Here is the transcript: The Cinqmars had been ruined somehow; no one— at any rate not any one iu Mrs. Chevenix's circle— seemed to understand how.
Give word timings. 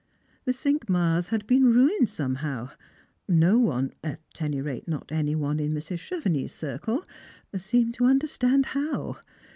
The 0.45 0.51
Cinqmars 0.51 1.29
had 1.29 1.45
been 1.45 1.71
ruined 1.71 2.09
somehow; 2.09 2.71
no 3.27 3.59
one— 3.59 3.93
at 4.03 4.19
any 4.39 4.59
rate 4.59 4.87
not 4.87 5.11
any 5.11 5.35
one 5.35 5.59
iu 5.59 5.69
Mrs. 5.69 5.99
Chevenix's 5.99 6.53
circle— 6.53 7.05
seemed 7.55 7.93
to 7.93 8.05
understand 8.05 8.65
how. 8.73 9.17